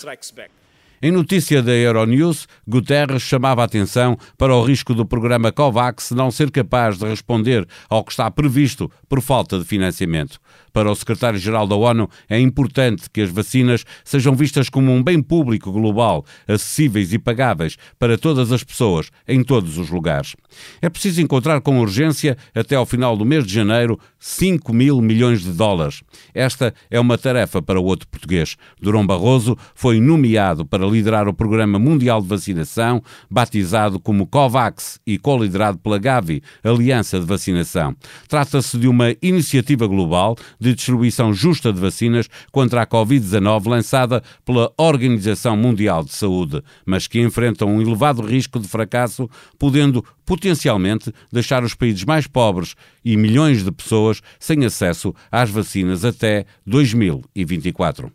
Em 1.01 1.11
notícia 1.11 1.61
da 1.61 1.73
Euronews, 1.73 2.47
Guterres 2.67 3.21
chamava 3.21 3.61
a 3.61 3.65
atenção 3.65 4.17
para 4.37 4.55
o 4.55 4.63
risco 4.63 4.93
do 4.93 5.05
programa 5.05 5.51
COVAX 5.51 6.11
não 6.11 6.31
ser 6.31 6.49
capaz 6.49 6.97
de 6.97 7.05
responder 7.05 7.67
ao 7.89 8.03
que 8.03 8.11
está 8.11 8.31
previsto 8.31 8.89
por 9.09 9.21
falta 9.21 9.59
de 9.59 9.65
financiamento. 9.65 10.39
Para 10.71 10.91
o 10.91 10.95
secretário-geral 10.95 11.67
da 11.67 11.75
ONU, 11.75 12.09
é 12.29 12.39
importante 12.39 13.09
que 13.09 13.21
as 13.21 13.29
vacinas 13.29 13.85
sejam 14.03 14.35
vistas 14.35 14.69
como 14.69 14.91
um 14.91 15.01
bem 15.01 15.21
público 15.21 15.71
global, 15.71 16.25
acessíveis 16.47 17.13
e 17.13 17.19
pagáveis 17.19 17.77
para 17.97 18.17
todas 18.17 18.51
as 18.51 18.63
pessoas, 18.63 19.09
em 19.27 19.41
todos 19.41 19.77
os 19.77 19.89
lugares. 19.89 20.35
É 20.81 20.89
preciso 20.89 21.21
encontrar 21.21 21.61
com 21.61 21.79
urgência, 21.79 22.37
até 22.53 22.75
ao 22.75 22.85
final 22.85 23.15
do 23.15 23.25
mês 23.25 23.45
de 23.45 23.53
janeiro, 23.53 23.97
5 24.19 24.73
mil 24.73 25.01
milhões 25.01 25.43
de 25.43 25.51
dólares. 25.51 26.03
Esta 26.33 26.73
é 26.89 26.99
uma 26.99 27.17
tarefa 27.17 27.61
para 27.61 27.79
o 27.79 27.85
outro 27.85 28.07
português. 28.07 28.57
Durão 28.81 29.05
Barroso 29.07 29.57
foi 29.73 30.01
nomeado 30.01 30.65
para 30.65 30.84
a 30.85 30.89
liderar 30.89 31.27
o 31.27 31.33
Programa 31.33 31.79
Mundial 31.79 32.21
de 32.21 32.27
Vacinação, 32.27 33.01
batizado 33.29 33.99
como 33.99 34.27
COVAX 34.27 34.99
e 35.05 35.17
co-liderado 35.17 35.77
pela 35.79 35.97
Gavi, 35.97 36.41
Aliança 36.63 37.19
de 37.19 37.25
Vacinação. 37.25 37.95
Trata-se 38.27 38.77
de 38.77 38.87
uma 38.87 39.15
iniciativa 39.21 39.87
global 39.87 40.35
de 40.59 40.73
distribuição 40.73 41.33
justa 41.33 41.73
de 41.73 41.79
vacinas 41.79 42.29
contra 42.51 42.81
a 42.81 42.87
Covid-19 42.87 43.67
lançada 43.67 44.23
pela 44.43 44.71
Organização 44.77 45.57
Mundial 45.57 46.03
de 46.03 46.13
Saúde, 46.13 46.61
mas 46.85 47.07
que 47.07 47.19
enfrenta 47.19 47.65
um 47.65 47.81
elevado 47.81 48.21
risco 48.21 48.59
de 48.59 48.67
fracasso, 48.67 49.29
podendo 49.57 50.03
potencialmente 50.25 51.13
deixar 51.31 51.63
os 51.63 51.75
países 51.75 52.03
mais 52.03 52.27
pobres 52.27 52.75
e 53.03 53.15
milhões 53.15 53.63
de 53.63 53.71
pessoas 53.71 54.21
sem 54.39 54.65
acesso 54.65 55.13
às 55.31 55.49
vacinas 55.49 56.03
até 56.03 56.45
2024. 56.65 58.11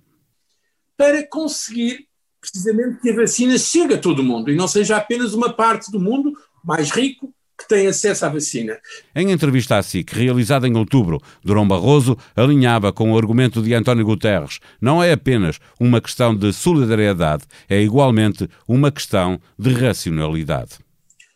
Para 0.96 1.26
conseguir 1.28 2.09
precisamente 2.40 3.00
que 3.00 3.10
a 3.10 3.16
vacina 3.16 3.58
chegue 3.58 3.94
a 3.94 3.98
todo 3.98 4.20
o 4.20 4.24
mundo 4.24 4.50
e 4.50 4.56
não 4.56 4.66
seja 4.66 4.96
apenas 4.96 5.34
uma 5.34 5.52
parte 5.52 5.90
do 5.90 6.00
mundo 6.00 6.32
mais 6.64 6.90
rico 6.90 7.32
que 7.60 7.68
tem 7.68 7.86
acesso 7.86 8.24
à 8.24 8.28
vacina. 8.30 8.78
Em 9.14 9.30
entrevista 9.30 9.76
à 9.76 9.82
SIC, 9.82 10.12
realizada 10.12 10.66
em 10.66 10.76
outubro, 10.76 11.20
Durão 11.44 11.68
Barroso 11.68 12.16
alinhava 12.34 12.92
com 12.92 13.12
o 13.12 13.18
argumento 13.18 13.62
de 13.62 13.74
António 13.74 14.04
Guterres. 14.04 14.60
Não 14.80 15.02
é 15.02 15.12
apenas 15.12 15.58
uma 15.78 16.00
questão 16.00 16.34
de 16.34 16.52
solidariedade, 16.52 17.44
é 17.68 17.80
igualmente 17.82 18.48
uma 18.66 18.90
questão 18.90 19.38
de 19.58 19.72
racionalidade. 19.74 20.78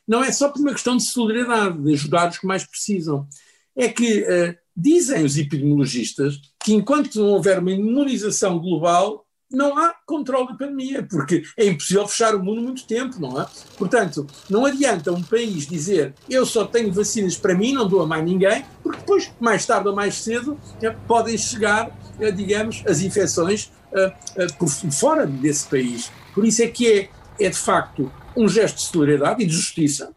Não 0.08 0.25
é 0.25 0.32
só 0.32 0.49
por 0.49 0.61
uma 0.61 0.73
questão 0.73 0.96
de 0.96 1.04
solidariedade, 1.04 1.82
de 1.82 1.92
ajudar 1.92 2.30
os 2.30 2.38
que 2.38 2.46
mais 2.46 2.64
precisam. 2.64 3.26
É 3.76 3.88
que 3.88 4.20
uh, 4.20 4.54
dizem 4.76 5.25
os 5.25 5.37
epidemiologistas 5.37 6.40
que 6.62 6.73
enquanto 6.75 7.16
não 7.16 7.28
houver 7.28 7.58
uma 7.58 7.73
imunização 7.73 8.58
global, 8.58 9.23
não 9.50 9.78
há 9.78 9.94
controle 10.06 10.48
da 10.48 10.54
pandemia, 10.54 11.02
porque 11.02 11.42
é 11.56 11.66
impossível 11.66 12.06
fechar 12.08 12.34
o 12.34 12.42
mundo 12.42 12.62
muito 12.62 12.86
tempo, 12.86 13.20
não 13.20 13.40
é? 13.40 13.46
Portanto, 13.76 14.26
não 14.48 14.64
adianta 14.64 15.12
um 15.12 15.22
país 15.22 15.66
dizer 15.66 16.14
eu 16.28 16.44
só 16.44 16.64
tenho 16.64 16.92
vacinas 16.92 17.36
para 17.36 17.54
mim, 17.54 17.72
não 17.72 17.88
dou 17.88 18.02
a 18.02 18.06
mais 18.06 18.24
ninguém, 18.24 18.64
porque 18.82 18.98
depois, 18.98 19.32
mais 19.40 19.64
tarde 19.64 19.88
ou 19.88 19.94
mais 19.94 20.16
cedo, 20.16 20.58
eh, 20.82 20.90
podem 21.06 21.36
chegar, 21.38 21.96
eh, 22.18 22.30
digamos, 22.30 22.82
as 22.86 23.00
infecções 23.00 23.70
uh, 23.92 24.54
por 24.58 24.68
fora 24.68 25.26
desse 25.26 25.68
país. 25.68 26.10
Por 26.34 26.44
isso 26.44 26.62
é 26.62 26.68
que 26.68 26.90
é, 26.90 27.10
é, 27.38 27.48
de 27.48 27.56
facto, 27.56 28.12
um 28.36 28.48
gesto 28.48 28.76
de 28.76 28.82
solidariedade 28.82 29.42
e 29.42 29.46
de 29.46 29.52
justiça, 29.52 30.14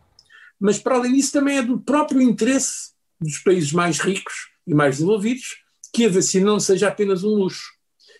mas 0.59 0.79
para 0.79 0.95
além 0.95 1.13
disso 1.13 1.31
também 1.31 1.57
é 1.57 1.61
do 1.61 1.79
próprio 1.79 2.21
interesse 2.21 2.91
dos 3.21 3.37
países 3.39 3.71
mais 3.71 3.99
ricos 3.99 4.49
e 4.65 4.73
mais 4.73 4.95
desenvolvidos 4.95 5.57
que 5.93 6.05
a 6.05 6.09
vacina 6.09 6.45
não 6.47 6.59
seja 6.59 6.87
apenas 6.87 7.23
um 7.23 7.29
luxo 7.29 7.76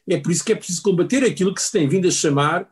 é 0.07 0.17
por 0.19 0.31
isso 0.31 0.43
que 0.43 0.51
é 0.51 0.55
preciso 0.55 0.81
combater 0.81 1.23
aquilo 1.23 1.53
que 1.53 1.61
se 1.61 1.71
tem 1.71 1.87
vindo 1.87 2.07
a 2.07 2.11
chamar 2.11 2.67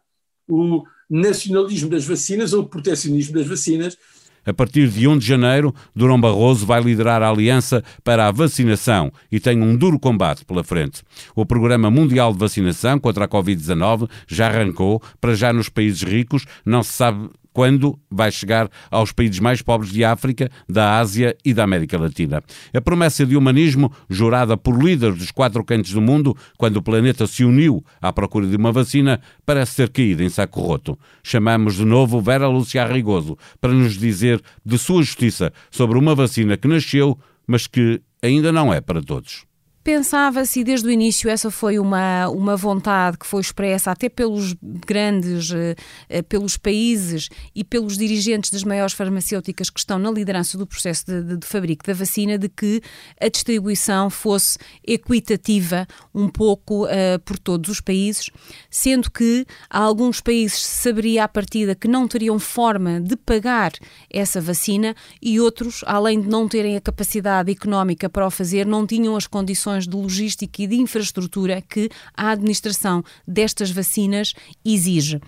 o 0.48 0.84
nacionalismo 1.10 1.90
das 1.90 2.06
vacinas 2.06 2.54
ou 2.54 2.64
o 2.64 2.68
protecionismo 2.68 3.34
das 3.34 3.48
vacinas. 3.48 3.98
A 4.46 4.54
partir 4.54 4.88
de 4.88 5.08
1 5.08 5.18
de 5.18 5.26
janeiro, 5.26 5.74
Durão 5.96 6.22
Barroso 6.22 6.68
vai 6.68 6.80
liderar 6.80 7.24
a 7.24 7.30
Aliança 7.30 7.84
para 8.04 8.28
a 8.28 8.32
Vacinação 8.32 9.12
e 9.32 9.40
tem 9.40 9.60
um 9.60 9.76
duro 9.76 10.00
combate 10.00 10.46
pela 10.46 10.64
frente. 10.64 11.02
O 11.36 11.46
Programa 11.46 11.90
Mundial 11.90 12.32
de 12.32 12.38
Vacinação 12.38 13.00
contra 13.00 13.26
a 13.26 13.28
Covid-19 13.28 14.08
já 14.28 14.48
arrancou, 14.48 15.02
para 15.20 15.34
já 15.34 15.52
nos 15.52 15.68
países 15.68 16.04
ricos, 16.04 16.46
não 16.64 16.84
se 16.84 16.94
sabe 16.94 17.28
quando 17.56 17.98
vai 18.12 18.30
chegar 18.34 18.70
aos 18.92 19.14
países 19.14 19.40
mais 19.40 19.62
pobres 19.62 19.90
de 19.90 20.04
África, 20.04 20.52
da 20.68 21.00
Ásia 21.00 21.38
e 21.46 21.54
da 21.54 21.64
América 21.64 21.98
Latina. 21.98 22.44
A 22.74 22.82
promessa 22.82 23.26
de 23.26 23.38
humanismo, 23.38 23.90
jurada 24.10 24.58
por 24.58 24.78
líderes 24.78 25.18
dos 25.18 25.32
quatro 25.32 25.64
cantos 25.64 25.94
do 25.94 26.02
mundo, 26.02 26.36
quando 26.58 26.76
o 26.76 26.82
planeta 26.82 27.26
se 27.26 27.46
uniu 27.46 27.82
à 28.02 28.12
procura 28.12 28.46
de 28.46 28.58
uma 28.58 28.74
vacina, 28.74 29.22
parece 29.46 29.78
ter 29.78 29.90
caído 29.90 30.22
em 30.22 30.28
saco 30.28 30.60
roto. 30.60 31.00
Chamamos 31.24 31.76
de 31.76 31.86
novo 31.86 32.20
Vera 32.20 32.50
Lúcia 32.50 32.84
Arrigoso 32.84 33.38
para 33.62 33.72
nos 33.72 33.94
dizer 33.94 34.42
de 34.66 34.78
sua 34.78 35.02
justiça 35.02 35.54
sobre 35.72 35.98
uma 35.98 36.14
vacina 36.14 36.58
que 36.58 36.68
nasceu, 36.68 37.18
mas 37.48 37.68
que 37.68 38.02
ainda 38.22 38.52
não 38.52 38.74
é 38.74 38.82
para 38.82 39.02
todos. 39.02 39.46
Pensava-se, 39.86 40.64
desde 40.64 40.88
o 40.88 40.90
início, 40.90 41.30
essa 41.30 41.52
foi 41.52 41.78
uma, 41.78 42.28
uma 42.30 42.58
vontade 42.58 43.20
que 43.20 43.26
foi 43.28 43.40
expressa 43.40 43.92
até 43.92 44.10
pelos 44.10 44.56
grandes, 44.60 45.52
eh, 46.10 46.24
pelos 46.24 46.58
países 46.58 47.30
e 47.54 47.64
pelos 47.64 47.96
dirigentes 47.96 48.50
das 48.50 48.64
maiores 48.64 48.96
farmacêuticas 48.96 49.70
que 49.70 49.80
estão 49.80 50.00
na 50.00 50.10
liderança 50.10 50.58
do 50.58 50.66
processo 50.66 51.06
de, 51.06 51.22
de, 51.22 51.38
de 51.38 51.46
fabrico 51.46 51.86
da 51.86 51.94
vacina, 51.94 52.36
de 52.36 52.50
que 52.50 52.82
a 53.22 53.28
distribuição 53.28 54.10
fosse 54.10 54.58
equitativa 54.84 55.86
um 56.16 56.30
pouco 56.30 56.86
uh, 56.86 57.20
por 57.24 57.38
todos 57.38 57.70
os 57.70 57.80
países, 57.80 58.32
sendo 58.72 59.12
que 59.12 59.46
há 59.70 59.82
alguns 59.82 60.20
países 60.20 60.66
saberia 60.66 61.26
à 61.26 61.28
partida 61.28 61.76
que 61.76 61.88
não 61.88 62.08
teriam 62.08 62.40
forma 62.40 63.00
de 63.00 63.16
pagar 63.16 63.72
essa 64.10 64.42
vacina 64.42 64.96
e 65.22 65.40
outros, 65.40 65.84
além 65.86 66.20
de 66.22 66.28
não 66.28 66.48
terem 66.48 66.76
a 66.76 66.82
capacidade 66.82 67.52
económica 67.52 68.10
para 68.10 68.26
o 68.26 68.32
fazer, 68.32 68.66
não 68.66 68.88
tinham 68.88 69.16
as 69.16 69.28
condições 69.28 69.75
questões 69.76 69.88
de 69.88 69.96
logística 69.96 70.62
e 70.62 70.68
de 70.68 70.76
infraestrutura 70.76 71.62
que 71.62 71.90
a 72.16 72.30
administração 72.32 73.04
destas 73.28 73.70
vacinas 73.70 74.34
exige. 74.64 75.20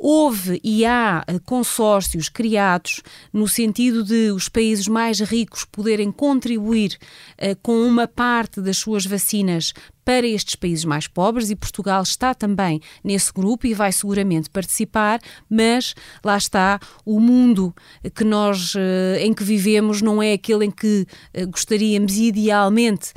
Houve 0.00 0.60
e 0.62 0.86
há 0.86 1.24
eh, 1.26 1.40
consórcios 1.44 2.28
criados 2.28 3.02
no 3.32 3.48
sentido 3.48 4.04
de 4.04 4.30
os 4.30 4.48
países 4.48 4.86
mais 4.86 5.18
ricos 5.18 5.64
poderem 5.64 6.12
contribuir 6.12 6.96
uh, 7.42 7.58
com 7.60 7.82
uma 7.82 8.06
parte 8.06 8.60
das 8.60 8.76
suas 8.76 9.04
vacinas 9.04 9.74
para 10.04 10.26
estes 10.26 10.54
países 10.54 10.86
mais 10.86 11.06
pobres 11.06 11.50
e 11.50 11.56
Portugal 11.56 12.02
está 12.02 12.32
também 12.32 12.80
nesse 13.04 13.30
grupo 13.30 13.66
e 13.66 13.74
vai 13.74 13.92
seguramente 13.92 14.48
participar, 14.48 15.20
mas 15.50 15.94
lá 16.24 16.34
está, 16.38 16.80
o 17.04 17.20
mundo 17.20 17.74
que 18.14 18.24
nós 18.24 18.72
eh, 18.74 19.18
em 19.20 19.34
que 19.34 19.44
vivemos 19.44 20.00
não 20.00 20.22
é 20.22 20.32
aquele 20.32 20.64
em 20.64 20.70
que 20.70 21.06
gostaríamos 21.50 22.16
idealmente 22.16 23.12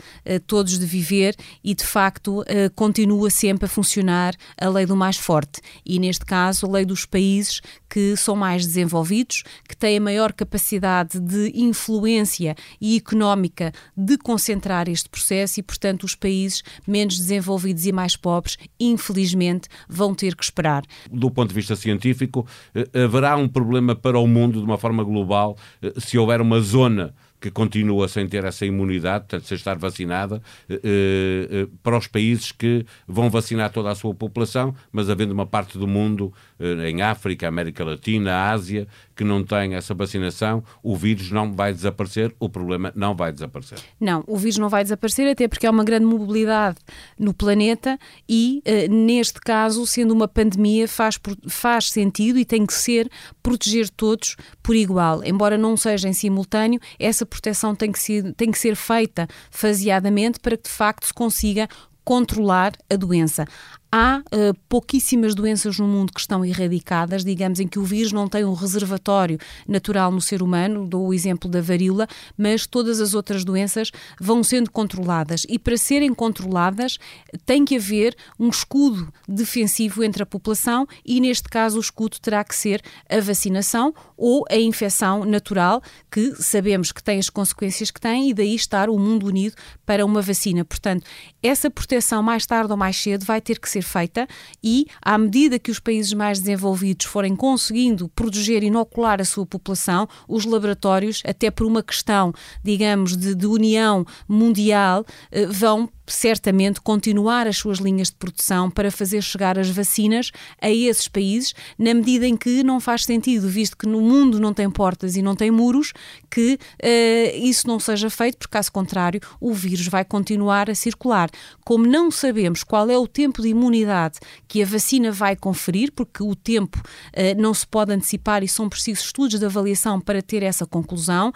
todos 0.45 0.77
de 0.77 0.85
viver 0.85 1.33
e 1.63 1.73
de 1.73 1.85
facto 1.85 2.43
continua 2.75 3.29
sempre 3.29 3.67
a 3.67 3.69
funcionar 3.69 4.35
a 4.59 4.67
lei 4.67 4.85
do 4.85 4.95
mais 4.97 5.15
forte. 5.15 5.61
E 5.85 5.97
neste 5.97 6.25
caso 6.25 6.67
lei 6.71 6.85
dos 6.85 7.05
países 7.05 7.61
que 7.89 8.15
são 8.15 8.35
mais 8.35 8.65
desenvolvidos, 8.65 9.43
que 9.67 9.75
têm 9.75 9.97
a 9.97 10.01
maior 10.01 10.33
capacidade 10.33 11.19
de 11.19 11.51
influência 11.55 12.55
e 12.79 12.95
económica 12.95 13.71
de 13.95 14.17
concentrar 14.17 14.87
este 14.87 15.09
processo 15.09 15.59
e, 15.59 15.63
portanto, 15.63 16.03
os 16.03 16.15
países 16.15 16.63
menos 16.87 17.17
desenvolvidos 17.17 17.85
e 17.85 17.91
mais 17.91 18.15
pobres, 18.15 18.57
infelizmente, 18.79 19.67
vão 19.89 20.15
ter 20.15 20.35
que 20.35 20.43
esperar. 20.43 20.83
Do 21.11 21.29
ponto 21.29 21.49
de 21.49 21.55
vista 21.55 21.75
científico, 21.75 22.47
eh, 22.73 23.03
haverá 23.03 23.35
um 23.35 23.47
problema 23.47 23.95
para 23.95 24.19
o 24.19 24.27
mundo 24.27 24.59
de 24.59 24.65
uma 24.65 24.77
forma 24.77 25.03
global 25.03 25.57
eh, 25.81 25.93
se 25.97 26.17
houver 26.17 26.41
uma 26.41 26.59
zona 26.61 27.13
que 27.41 27.49
continua 27.49 28.07
sem 28.07 28.27
ter 28.27 28.45
essa 28.45 28.65
imunidade, 28.65 29.25
portanto, 29.25 29.47
sem 29.47 29.55
estar 29.55 29.77
vacinada, 29.77 30.41
eh, 30.69 30.79
eh, 30.83 31.67
para 31.81 31.97
os 31.97 32.05
países 32.05 32.51
que 32.51 32.85
vão 33.07 33.31
vacinar 33.31 33.71
toda 33.71 33.89
a 33.89 33.95
sua 33.95 34.13
população, 34.13 34.75
mas 34.91 35.09
havendo 35.09 35.31
uma 35.31 35.47
parte 35.47 35.77
do 35.77 35.87
mundo, 35.87 36.31
eh, 36.31 36.50
em 36.88 37.01
África, 37.01 37.48
América 37.48 37.84
Latina, 37.84 38.51
Ásia, 38.51 38.88
que 39.15 39.24
não 39.24 39.44
tem 39.44 39.75
essa 39.75 39.94
vacinação, 39.94 40.63
o 40.84 40.96
vírus 40.96 41.32
não 41.32 41.51
vai 41.53 41.74
desaparecer, 41.74 42.34
o 42.39 42.48
problema 42.48 42.91
não 42.96 43.15
vai 43.15 43.32
desaparecer. 43.32 43.80
Não, 44.00 44.24
o 44.27 44.38
vírus 44.38 44.58
não 44.58 44.70
vai 44.70 44.84
desaparecer, 44.84 45.27
até 45.27 45.48
porque 45.48 45.65
há 45.65 45.72
uma 45.72 45.84
grande 45.84 46.06
mobilidade 46.06 46.77
no 47.18 47.34
planeta 47.34 48.00
e, 48.27 48.63
neste 48.89 49.39
caso, 49.39 49.86
sendo 49.86 50.13
uma 50.13 50.27
pandemia, 50.27 50.88
faz, 50.88 51.20
faz 51.48 51.89
sentido 51.89 52.39
e 52.39 52.46
tem 52.46 52.65
que 52.65 52.74
ser 52.74 53.10
proteger 53.41 53.89
todos 53.89 54.36
por 54.62 54.75
igual. 54.75 55.24
Embora 55.24 55.58
não 55.58 55.75
seja 55.75 56.08
em 56.08 56.13
simultâneo, 56.13 56.80
essa 57.00 57.25
proteção 57.25 57.75
tem 57.75 57.91
que 57.91 58.00
ser, 58.00 58.34
tem 58.34 58.51
que 58.51 58.60
ser 58.60 58.75
feita 58.75 59.27
faseadamente 59.50 60.39
para 60.39 60.58
que 60.58 60.63
de 60.63 60.75
facto 60.75 61.06
se 61.06 61.13
consiga 61.13 61.68
controlar 62.03 62.74
a 62.89 62.96
doença. 62.96 63.46
Há 63.93 64.19
uh, 64.19 64.53
pouquíssimas 64.69 65.36
doenças 65.36 65.77
no 65.77 65.86
mundo 65.86 66.13
que 66.13 66.21
estão 66.21 66.45
erradicadas, 66.45 67.25
digamos, 67.25 67.60
em 67.60 67.67
que 67.67 67.77
o 67.77 67.83
vírus 67.83 68.13
não 68.13 68.25
tem 68.25 68.45
um 68.45 68.53
reservatório 68.53 69.38
natural 69.67 70.13
no 70.13 70.21
ser 70.21 70.41
humano, 70.41 70.88
dou 70.88 71.07
o 71.07 71.13
exemplo 71.13 71.50
da 71.50 71.60
varíola, 71.60 72.07
mas 72.38 72.65
todas 72.65 73.01
as 73.01 73.13
outras 73.13 73.43
doenças 73.43 73.91
vão 74.17 74.45
sendo 74.45 74.71
controladas. 74.71 75.45
E 75.50 75.60
para 75.60 75.75
serem 75.75 76.13
controladas, 76.13 76.98
tem 77.45 77.65
que 77.65 77.75
haver 77.75 78.15
um 78.39 78.48
escudo 78.48 79.12
defensivo 79.27 80.05
entre 80.05 80.24
a 80.24 80.25
população 80.25 80.88
e, 81.05 81.19
neste 81.19 81.50
caso, 81.50 81.77
o 81.77 81.81
escudo 81.81 82.17
terá 82.21 82.45
que 82.45 82.55
ser 82.55 82.81
a 83.10 83.19
vacinação 83.19 83.93
ou 84.15 84.45
a 84.50 84.55
infecção 84.55 85.25
natural, 85.25 85.81
que 86.10 86.33
sabemos 86.41 86.93
que 86.93 87.03
tem 87.03 87.19
as 87.19 87.29
consequências 87.29 87.91
que 87.91 88.00
tem, 88.00 88.29
e 88.29 88.33
daí 88.33 88.55
estar 88.55 88.89
o 88.89 88.98
mundo 88.98 89.27
unido 89.27 89.55
para 89.86 90.05
uma 90.05 90.21
vacina. 90.21 90.63
Portanto, 90.63 91.05
essa 91.43 91.69
proteção, 91.69 92.24
mais 92.24 92.45
tarde 92.45 92.71
ou 92.71 92.77
mais 92.77 92.95
cedo, 92.95 93.25
vai 93.25 93.41
ter 93.41 93.60
que 93.60 93.69
ser 93.69 93.80
ser 93.81 93.83
feita 93.83 94.27
e, 94.63 94.85
à 95.01 95.17
medida 95.17 95.59
que 95.59 95.71
os 95.71 95.79
países 95.79 96.13
mais 96.13 96.39
desenvolvidos 96.39 97.05
forem 97.05 97.35
conseguindo 97.35 98.07
proteger 98.09 98.63
e 98.63 98.67
inocular 98.67 99.19
a 99.19 99.25
sua 99.25 99.45
população, 99.45 100.07
os 100.27 100.45
laboratórios, 100.45 101.21
até 101.25 101.50
por 101.51 101.65
uma 101.65 101.83
questão, 101.83 102.33
digamos, 102.63 103.17
de, 103.17 103.35
de 103.35 103.47
união 103.47 104.05
mundial, 104.27 105.05
eh, 105.31 105.45
vão 105.47 105.89
certamente 106.13 106.82
continuar 106.82 107.48
as 107.48 107.58
suas 107.58 107.80
linhas 107.80 108.10
de 108.10 108.15
produção 108.15 108.70
para 108.70 108.91
fazer 108.91 109.22
chegar 109.22 109.58
as 109.58 109.70
vacinas 109.70 110.32
a 110.62 110.70
esses 110.70 111.08
países, 111.08 111.53
na 111.77 111.94
medida 111.94 112.27
em 112.27 112.36
que 112.36 112.63
não 112.63 112.80
faz 112.80 113.06
sentido, 113.06 113.48
visto 113.48 113.77
que 113.77 113.88
no 113.88 114.01
mundo 114.01 114.39
não 114.39 114.53
tem 114.53 114.70
portas 114.70 115.15
e 115.15 115.22
não 115.22 115.36
tem 115.36 115.51
muros, 115.51 115.94
que 116.30 116.53
uh, 116.53 117.38
isso 117.38 117.68
não 117.68 117.80
seja 117.80 118.10
feito, 118.10 118.38
porque 118.38 118.51
caso 118.51 118.72
contrário 118.72 119.22
o 119.39 119.53
vírus 119.53 119.88
vai 119.88 120.03
continuar 120.03 120.70
a 120.70 120.75
circular. 120.75 121.30
Como 121.63 121.86
não 121.86 122.12
sabemos 122.12 122.63
qual 122.63 122.89
é 122.89 122.98
o 122.98 123.08
tempo 123.08 123.41
de 123.41 123.50
imunidade 123.50 124.20
que 124.48 124.62
a 124.62 124.65
vacina 124.65 125.12
vai 125.12 125.36
conferir, 125.36 125.91
porque 125.91 126.24
o 126.24 126.36
tempo 126.36 126.77
uh, 126.80 127.41
não 127.41 127.53
se 127.53 127.65
pode 127.68 127.91
antecipar 127.94 128.44
e 128.44 128.48
são 128.48 128.70
precisos 128.70 129.06
estudos 129.06 129.39
de 129.39 129.46
avaliação 129.46 130.00
para 130.00 130.22
ter 130.22 130.44
essa 130.44 130.65
conclusão, 130.65 131.32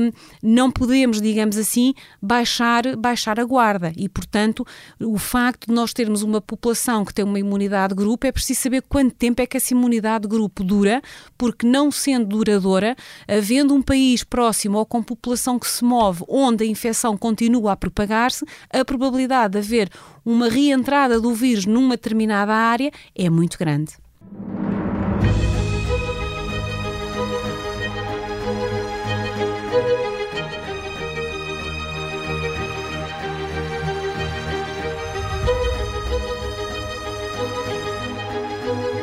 um, 0.00 0.10
não 0.42 0.70
podemos, 0.70 1.20
digamos 1.20 1.56
assim, 1.56 1.94
baixar, 2.20 2.96
baixar 2.96 3.38
a 3.38 3.44
guarda. 3.44 3.92
E, 4.04 4.08
portanto, 4.08 4.66
o 5.00 5.16
facto 5.16 5.68
de 5.68 5.72
nós 5.72 5.92
termos 5.92 6.22
uma 6.22 6.40
população 6.40 7.04
que 7.04 7.14
tem 7.14 7.24
uma 7.24 7.38
imunidade 7.38 7.94
de 7.94 8.02
grupo, 8.02 8.26
é 8.26 8.32
preciso 8.32 8.60
saber 8.60 8.82
quanto 8.82 9.14
tempo 9.14 9.40
é 9.40 9.46
que 9.46 9.56
essa 9.56 9.72
imunidade 9.72 10.22
de 10.22 10.28
grupo 10.28 10.62
dura, 10.62 11.00
porque 11.38 11.66
não 11.66 11.90
sendo 11.90 12.26
duradoura, 12.26 12.94
havendo 13.26 13.74
um 13.74 13.80
país 13.80 14.22
próximo 14.22 14.78
ou 14.78 14.84
com 14.84 15.02
população 15.02 15.58
que 15.58 15.68
se 15.68 15.82
move 15.82 16.22
onde 16.28 16.64
a 16.64 16.66
infecção 16.66 17.16
continua 17.16 17.72
a 17.72 17.76
propagar-se, 17.76 18.44
a 18.70 18.84
probabilidade 18.84 19.52
de 19.52 19.58
haver 19.58 19.90
uma 20.24 20.48
reentrada 20.48 21.20
do 21.20 21.32
vírus 21.32 21.64
numa 21.64 21.96
determinada 21.96 22.52
área 22.52 22.90
é 23.14 23.30
muito 23.30 23.58
grande. 23.58 23.94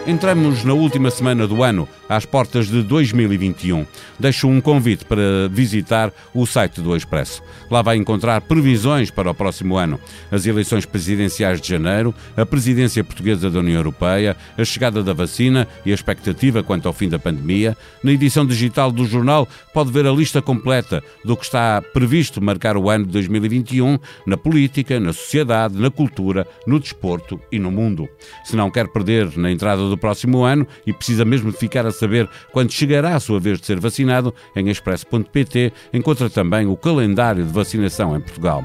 Entramos 0.07 0.63
na 0.63 0.73
última 0.73 1.11
semana 1.11 1.47
do 1.47 1.61
ano, 1.61 1.87
às 2.09 2.25
portas 2.25 2.67
de 2.67 2.81
2021. 2.81 3.85
Deixo 4.21 4.47
um 4.47 4.61
convite 4.61 5.03
para 5.03 5.49
visitar 5.49 6.13
o 6.31 6.45
site 6.45 6.79
do 6.79 6.95
Expresso. 6.95 7.41
Lá 7.71 7.81
vai 7.81 7.97
encontrar 7.97 8.39
previsões 8.41 9.09
para 9.09 9.31
o 9.31 9.33
próximo 9.33 9.77
ano: 9.77 9.99
as 10.31 10.45
eleições 10.45 10.85
presidenciais 10.85 11.59
de 11.59 11.67
janeiro, 11.67 12.13
a 12.37 12.45
presidência 12.45 13.03
portuguesa 13.03 13.49
da 13.49 13.57
União 13.57 13.77
Europeia, 13.77 14.37
a 14.55 14.63
chegada 14.63 15.01
da 15.01 15.11
vacina 15.11 15.67
e 15.83 15.91
a 15.91 15.95
expectativa 15.95 16.61
quanto 16.61 16.87
ao 16.87 16.93
fim 16.93 17.09
da 17.09 17.17
pandemia. 17.17 17.75
Na 18.03 18.11
edição 18.11 18.45
digital 18.45 18.91
do 18.91 19.07
jornal 19.07 19.49
pode 19.73 19.91
ver 19.91 20.05
a 20.05 20.11
lista 20.11 20.39
completa 20.39 21.01
do 21.25 21.35
que 21.35 21.45
está 21.45 21.81
previsto 21.81 22.39
marcar 22.39 22.77
o 22.77 22.91
ano 22.91 23.07
de 23.07 23.11
2021 23.13 23.97
na 24.27 24.37
política, 24.37 24.99
na 24.99 25.13
sociedade, 25.13 25.75
na 25.81 25.89
cultura, 25.89 26.45
no 26.67 26.79
desporto 26.79 27.41
e 27.51 27.57
no 27.57 27.71
mundo. 27.71 28.07
Se 28.43 28.55
não 28.55 28.69
quer 28.69 28.87
perder 28.87 29.35
na 29.35 29.51
entrada 29.51 29.89
do 29.89 29.97
próximo 29.97 30.43
ano 30.43 30.67
e 30.85 30.93
precisa 30.93 31.25
mesmo 31.25 31.51
ficar 31.51 31.87
a 31.87 31.91
saber 31.91 32.29
quando 32.51 32.71
chegará 32.71 33.15
a 33.15 33.19
sua 33.19 33.39
vez 33.39 33.59
de 33.59 33.65
ser 33.65 33.79
vacinado, 33.79 34.10
em 34.55 34.69
expresso.pt 34.69 35.73
encontra 35.93 36.29
também 36.29 36.67
o 36.67 36.75
calendário 36.75 37.43
de 37.43 37.51
vacinação 37.51 38.15
em 38.15 38.21
Portugal. 38.21 38.63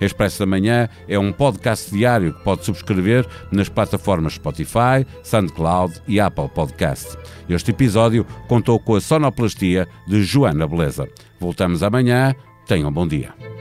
Expresso 0.00 0.40
da 0.40 0.46
Manhã 0.46 0.88
é 1.06 1.18
um 1.18 1.32
podcast 1.32 1.90
diário 1.90 2.34
que 2.34 2.42
pode 2.42 2.64
subscrever 2.64 3.26
nas 3.52 3.68
plataformas 3.68 4.34
Spotify, 4.34 5.06
SoundCloud 5.22 6.02
e 6.08 6.18
Apple 6.18 6.48
Podcast. 6.48 7.16
Este 7.48 7.70
episódio 7.70 8.26
contou 8.48 8.80
com 8.80 8.96
a 8.96 9.00
sonoplastia 9.00 9.86
de 10.06 10.22
Joana 10.22 10.66
Beleza. 10.66 11.08
Voltamos 11.38 11.82
amanhã. 11.82 12.34
Tenham 12.66 12.88
um 12.88 12.92
bom 12.92 13.06
dia. 13.06 13.51